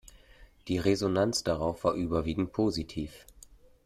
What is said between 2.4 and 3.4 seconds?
positiv.